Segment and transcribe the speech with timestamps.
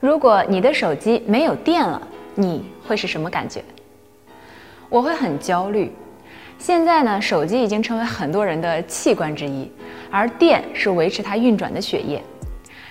[0.00, 2.00] 如果你的手机没有电了，
[2.34, 3.62] 你会是什么感觉？
[4.88, 5.92] 我会很焦虑。
[6.56, 9.70] 现在呢，手机已经成为很多人的器官之一，
[10.10, 12.22] 而电是维持它运转的血液。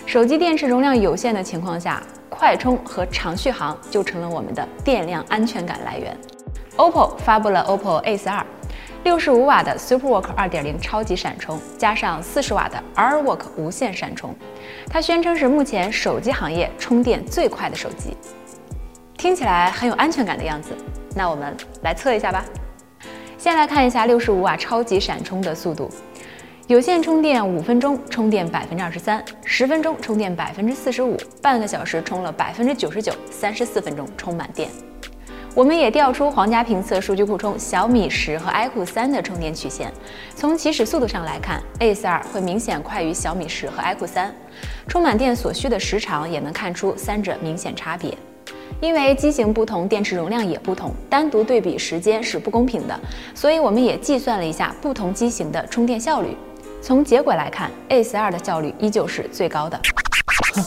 [0.05, 6.15] 手机电池容量有限的情况下，快充和长续航就成了我们的电量安全感来源。
[6.77, 8.43] OPPO 发布了 OPPO Ace 2。
[9.05, 14.35] 六十五瓦的 SuperWork 二点零超级闪充，加上四十瓦的 RWork 无线闪充，
[14.89, 18.15] 它宣称是目前手机行业充电最快的手机，
[19.17, 20.71] 听起来很有安全感的样子。
[21.15, 22.43] 那我们来测一下吧。
[23.37, 25.89] 先来看一下六十五瓦超级闪充的速度，
[26.67, 34.69] 有线充电五分钟充电百分之二十三，十分钟充电百分之四十五，半个小时充了百分之九十九，三十四分钟充满电。
[35.59, 39.91] 我们也调出皇家评测数据库中小米十和 iQOO 三的充电曲线。
[40.33, 44.33] 从起始速度上来看，Ace 二会明显快于小米十和 iQOO 三。
[44.87, 48.17] 充满电所需的时长也能看出三者明显差别。
[48.79, 52.97] 因为机型不同，电池容量也不同，单独对比时间是不公平的。
[53.35, 56.37] 所以我们也计算了一下不同机型的充电效率。
[56.81, 59.77] 从结果来看，Ace 二的效率依旧是最高的。
[60.53, 60.63] 哼，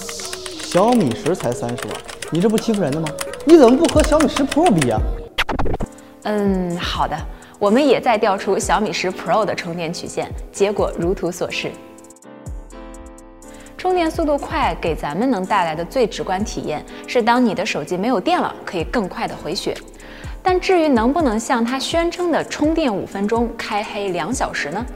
[0.61, 1.95] 小米十才三十瓦，
[2.31, 3.09] 你这不欺负人的吗？
[3.45, 5.01] 你怎么不和小米十 Pro 比啊？
[6.25, 7.17] 嗯，好的，
[7.59, 11.73] 我们也在调出小米十 Pro 的充电曲线，结果如图所示。
[13.77, 19.77] 充电速度快给咱们能带来的最直观体验是，当你的手机没有电了，可以更快的回血。
[20.41, 24.87] 但至于能不能像它宣称的充电五分钟开黑两小时呢？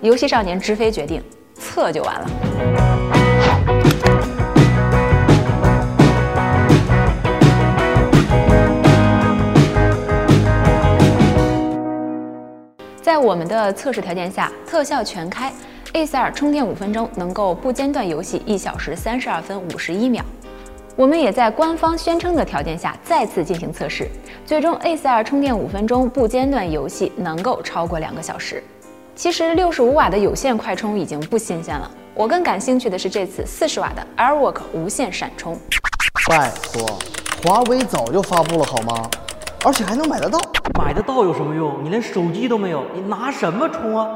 [0.00, 1.22] 游戏少年知飞决定
[1.54, 2.91] 测就完了。
[13.22, 15.52] 我们的测试条件下，特效全开
[15.92, 20.24] ，Ace 2充电五分钟能够不间断游戏一小时三十二分五十一秒。
[20.96, 24.08] 我们也在官方宣称的条件下再次进行测试，
[24.44, 28.62] 最终 Ace 2充电五分钟不间断游戏能够超过两个小时。
[29.14, 35.56] 其实六十五瓦的有线快充已经不新鲜了，我更感兴趣的是这次四十瓦的 AirWork 无线闪充。
[36.28, 36.98] 拜托，
[37.44, 39.08] 华为早就发布了好吗？
[39.64, 40.40] 而且还能买得到，
[40.78, 41.82] 买得到有什么用？
[41.84, 44.08] 你连手机都没有，你拿什么充啊？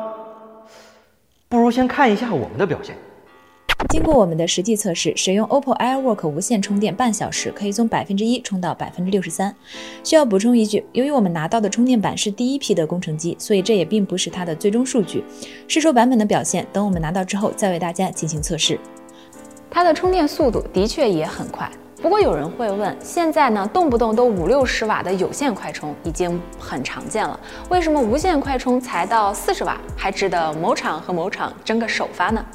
[1.49, 2.97] 不如先看一下我们的表现。
[3.91, 9.55] 经过我们的实际测试，使用 OPPO AirWork 无线充电半小时，可以从百分之一充到百分之六十三。
[10.03, 15.23] 需要补充一句，由于我们拿到的充电板是第一批的工程机，所以这也并不是它的最终数据。
[15.69, 18.78] 试售版本的表现，等我们拿到之后再为大家进行测试。
[19.71, 21.71] 它的充电速度的确也很快。
[22.06, 27.37] 不过有人会问，现在呢，动不动都五六十瓦的有线快充已经很常见了，
[27.69, 32.47] 为什么无线快充才到四十瓦还值得某厂和某厂争个首发呢？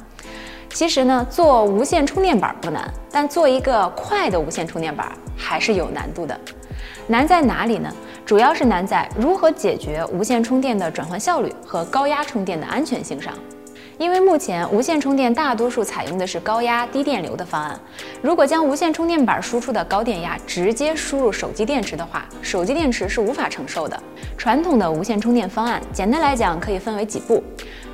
[0.70, 6.34] 其实呢，做无线充电板不难，但做一个快的无线充电板还是有难度的。
[7.06, 7.92] 难在哪里呢？
[8.24, 13.34] 主要是难在如何解决无线充电的转换效率和高压充电的安全性上。
[13.98, 17.78] 因为目前无线充电大多数采用的是高压低电流的方案，
[18.20, 24.00] 如果将无线充电板输出的高电压直接输入手机电池的话，手机电池是无法承受的。
[24.36, 27.42] 传统的无线充电方案，简单来讲可以分为几步：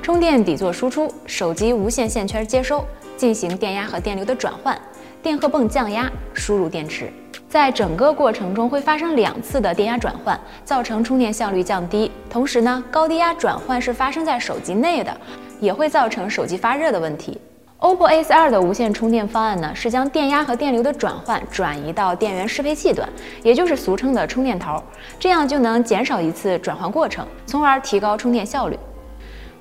[0.01, 2.83] 充电底座输出，手机无线线圈接收，
[3.15, 4.79] 进行电压和电流的转换，
[5.21, 7.11] 电荷泵降压，输入电池。
[7.47, 12.11] 在整个过程中会发生两次的电压转换，造成充电效率降低。
[12.29, 15.15] 同时呢，高低压转换是发生在手机内的。
[15.59, 17.39] 也会造成手机发热的问题。
[17.79, 23.07] OPPO Ace 2的无线充电方案呢，是将电压和电流的转换转移到电源适配器端，
[23.41, 24.83] 也就是俗称的充电头，
[25.17, 28.77] 这样就能减少一次转换过程，从而提高充电效率。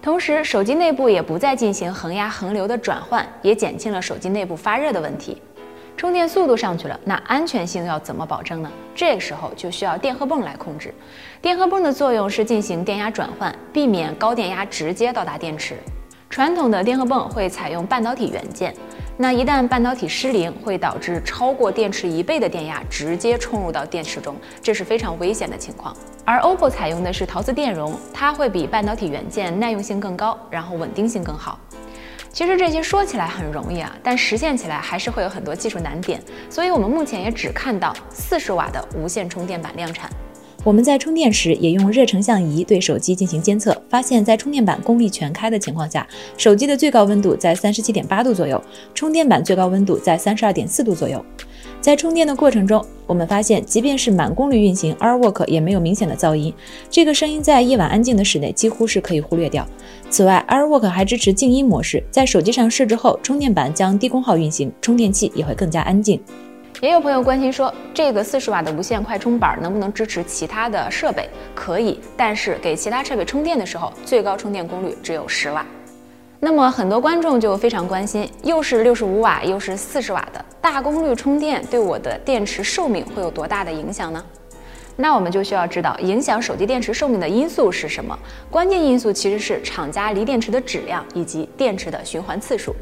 [0.03, 5.41] 同时，手机内部也不再进行恒压恒流的转换，也减轻了手机内部发热的问题。
[5.99, 8.71] 充电速度上去了，那安全性要怎么保证呢？
[8.95, 10.95] 这个时候就需要电荷泵来控制。
[11.43, 15.75] 电荷泵的作用是进行电压转换，避免高电压直接到达电池。
[16.31, 18.73] 传统的电荷泵会采用半导体元件，
[19.17, 25.93] 那一旦半导体失灵，会导致超过电池一倍的电压直接冲入到电池中，这是非常危险的情况。
[26.25, 31.59] 而 OPPO 采用的是陶瓷电容，它会比半导体元件耐用性更高，然后稳定性更好。
[32.33, 40.09] 其实这些说起来很容易啊，但实现起来还是会有很多技术难点，所以我们目前也只看到四十瓦的无线充电板量产。
[40.65, 51.25] 我们在充电时也用热成像仪对手机进行监测，发现，在充电板功率全开的情况下，手机的最高温度在三十七点八度左右，充电板最高温度在三十二点四度左右。
[51.81, 56.53] 在充电的过程中，我们发现，即便是满功率运行，AirWork 也没有明显的噪音。
[56.91, 59.67] 这个声音在夜晚安静的室内几乎是可以忽略掉。
[60.11, 66.21] 此外，AirWork 还支持静音模式，在手机上设置后，充电板将低功耗运行，充电器也会更加安静。
[66.81, 71.29] 也有朋友关心说，这个四十瓦的无线快充板能不能支持其他的设备？
[71.55, 75.65] 可以，但是给其他设备充电的时候，最高充电功率只有十瓦。
[76.41, 84.25] 那么很多观众就非常关心，又是六十五瓦，又是四十瓦的大功率充电，对我的电池寿命会有多大的影响呢？
[84.95, 88.17] 那我们就需要知道，影响手机电池寿命的因素是什么？
[88.49, 92.73] 关键因素其实是厂家锂电池的质量以及电池的循环次数。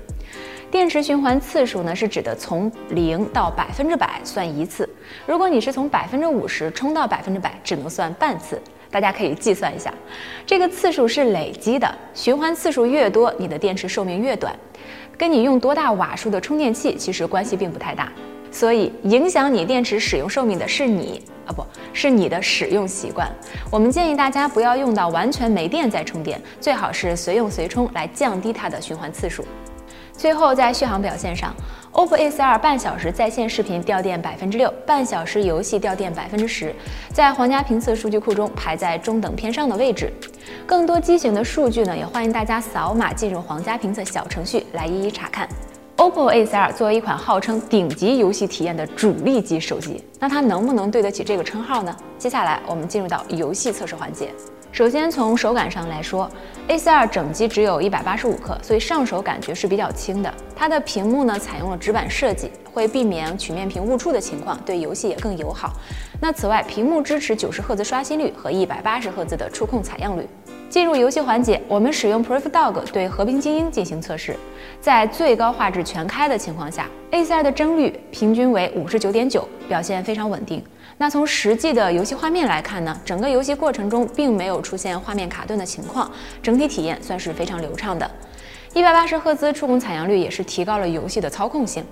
[0.70, 4.86] 电池循环次数呢，是指的从零到百分之百算一次。
[5.26, 8.60] 如果你是从百分之五十充到百分之百，只能算半次。
[8.96, 9.92] 大家可以计算一下，
[10.46, 14.56] 这个次数是累积的，循环次数越多，你的电池寿命越短，
[15.18, 18.10] 跟你用多大瓦数的充电器其实关系并不太大。
[18.50, 21.62] 所以，影响你电池使用寿命的是你啊，不
[21.92, 23.30] 是你的使用习惯。
[23.70, 29.44] 我们建议大家不要用到完全没电再充电，最好是随用随充来降低它的循环次数。
[30.16, 31.54] 最后，在续航表现上
[31.92, 36.74] ，OPPO A42 半小时在线视频掉电百分之六，半小时游戏掉电百分之十，
[37.12, 40.10] 在皇家评测数据库中排在中等偏上的位置。
[40.66, 45.46] 更多机型的数据呢，也欢迎大家扫码进入皇家评测小程序来一一查看。
[45.98, 51.94] OPPO A42 作为一款号称顶级游戏体验的主力级手机，那它能不能对得起这个称号呢？
[52.18, 54.30] 接下来我们进入到游戏测试环节。
[54.72, 56.30] 首先从手感上来说
[56.68, 60.34] ，A42 整机只有一百八十五克，所以上手感觉是比较轻的。
[60.54, 65.72] 它的屏幕呢采用了直板设计，会避免曲面屏误触的情况，对游戏也更友好。
[66.20, 70.26] 那此外，屏幕支持九十赫兹刷新率和一百八十赫兹的触控采样率。
[70.68, 74.36] 进入游戏环节，我们使用 ProfDog 对《和平精英》进行测试，
[74.80, 80.62] 在最高画质全开的情况下，A42 的帧率平均为五十九点九，表现非常稳定。
[80.98, 86.10] 那从实际的游戏画面来看呢，整个游戏过程中并没有出现画面卡顿的情况，
[86.42, 88.10] 整体体验算是非常流畅的。
[88.74, 91.84] 一百八十赫兹触控采样率也是提高了游戏的操控性。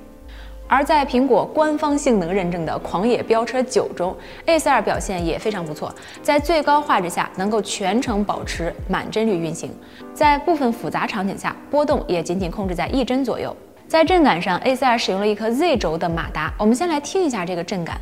[0.66, 4.16] 而在苹果官方性能认证的《狂野飙车九》中
[4.46, 9.70] ，A42 表现也非常不错，在最高画质下能够全程保持满帧率运行，
[10.14, 13.54] 在部分复杂场景下波动也仅仅控制在一帧左右。
[13.86, 18.00] 在震感上，A42 使用了一颗 Z 轴的马达，我们先来听一下这个震感。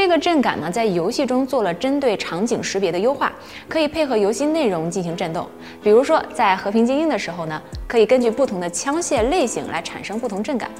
[0.00, 3.30] 这个震感呢，在游戏中做了针对场景识别的优化，
[3.68, 5.46] 可以配合游戏内容进行震动。
[5.82, 10.70] 比如说，在和平精英的时候呢，可以根据不同的枪械类型来产生不同震感。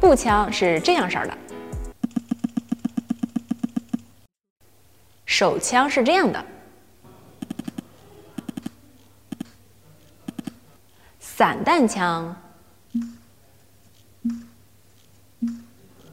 [0.00, 1.36] 步枪是这样式儿的，
[5.26, 6.42] 手枪是这样的，
[11.20, 12.34] 散弹枪。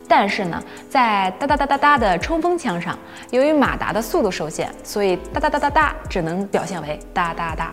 [0.10, 2.98] 但是呢，在哒哒哒哒哒的冲锋枪上，
[3.30, 7.72] 由于马达的速度受限，所以哒哒哒哒哒只能表现为哒哒哒。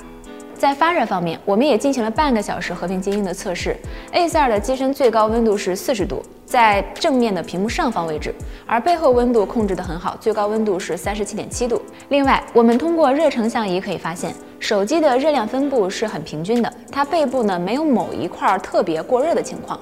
[0.54, 3.76] 在发热方面，我们也进行了半个小时和平精英的测试。
[4.12, 8.34] A42 的机身最高温度是四十度，在正面的屏幕上方位置，
[8.66, 11.80] 而背后温度控制得很好，最高温度是三十七点七度。
[12.08, 19.78] 另外，我们通过热成像仪可以发现，手机的热量分布是很平均的，它背部呢没有某一块特别过热的情况。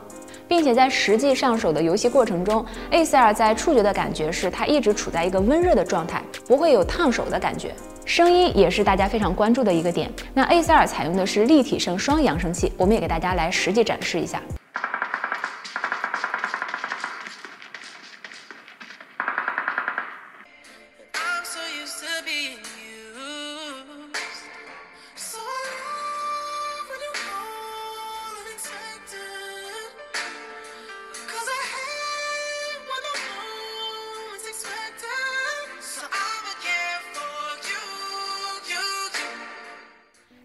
[0.48, 7.74] 并且在实际上手的游戏过程中，A42 在触觉的感觉是它一直处在一个温热的状态，不会有烫手的感觉。
[8.04, 10.10] 声音也是大家非常关注的一个点。
[10.34, 14.42] 那 A42 采用的是立体声双扬声器，我们也给大家来实际展示一下。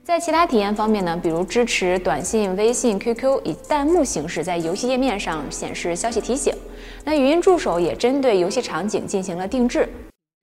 [0.10, 6.52] 在其他体验方面呢，比如支持短信、微信、QQ 以弹幕形式在游戏页面上显示消息提醒。
[7.06, 9.88] 那语音助手也针对游戏场景进行了定制。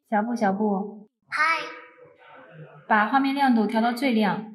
[0.08, 1.42] 小布，小布，嗨，
[2.86, 4.54] 把画面亮度调到最亮。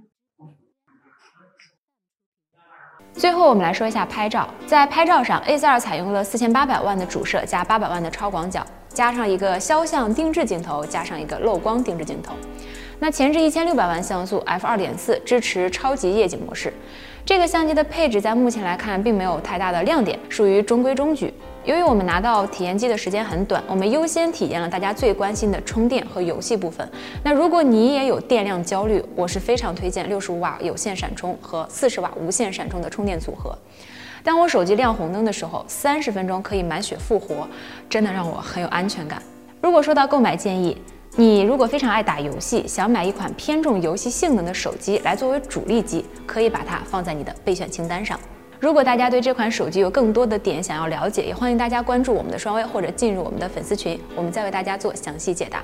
[3.11, 4.47] 最后，我们来说一下拍照。
[4.65, 12.33] 在拍照上，A42 采用了四千八百万的主摄加八百万的超广角，加上一个肖像定制镜头，加上一个漏光定制镜头。
[13.03, 16.71] 那前置一千六百万像素，f 二点四，支持超级夜景模式。
[17.25, 21.33] 这个相机的配置在目前来看并没有太大的亮点，属于中规中矩。
[21.65, 26.87] 由于我们拿到体验机的时间很短，我们优先体验了大家最关心的充电和游戏部分。
[27.23, 33.57] 那如果你也有电量焦虑，我是非常推荐六十五瓦有线闪充和四十瓦无线闪充的充电组合。
[34.23, 37.47] 当我手机亮红灯的时候，三十分钟可以满血复活，
[37.89, 39.19] 真的让我很有安全感。
[39.59, 40.77] 如果说到购买建议，
[41.17, 48.17] 你如果非常爱打游戏，想买一款偏重游戏性能的手机来作为主力机，可以把它放在你的备选清单上。
[48.61, 55.61] 如果大家对这款手机有更多的点想要了解，也欢迎大家关注我们的双微或者进入我们的粉丝群，我们再为大家做详细解答。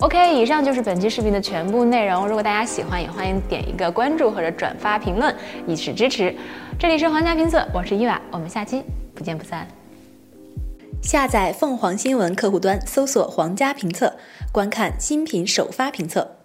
[0.00, 2.26] OK，以上就是本期视频的全部内容。
[2.26, 5.32] 如果大家喜欢，也欢迎点一个关注或者转发评论，
[5.68, 6.34] 以示支持。
[6.78, 8.82] 这里是皇家评测，我是伊娃，我们下期
[9.14, 9.68] 不见不散。
[11.02, 14.12] 下载凤凰新闻客户端，搜索“皇家评测”，
[14.52, 16.39] 观看新品首发评测。